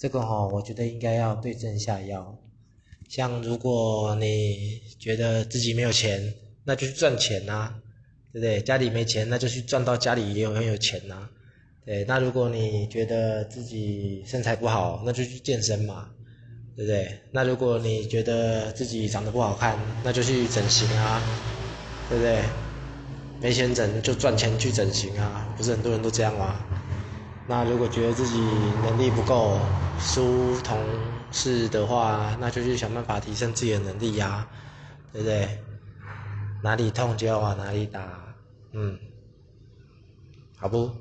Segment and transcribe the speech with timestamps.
[0.00, 2.34] 这个哈，我觉得应该要对症下药。
[3.06, 6.32] 像如果你觉得自己没有钱，
[6.64, 7.74] 那就去赚钱呐，
[8.32, 8.62] 对不对？
[8.62, 11.28] 家里没钱，那就去赚到家里也有很有钱呐。
[11.84, 16.08] 对，那如果你觉得自己身材不好，那就去健身嘛，
[16.74, 17.20] 对不对？
[17.30, 21.20] 那如果你觉得自己长得不好看，那就去整形啊，
[22.08, 22.42] 对不对？
[23.42, 26.58] 没钱整就赚钱去整形啊，不是很多人都这样吗？
[27.50, 28.38] 那如果觉得自己
[28.84, 29.58] 能力不够
[29.98, 30.78] 输同
[31.32, 34.46] 事的话，那就去想办法提升自己的能力呀，
[35.12, 35.58] 对不对？
[36.62, 38.00] 哪里痛就要往哪里打，
[38.70, 38.96] 嗯，
[40.58, 40.92] 好不？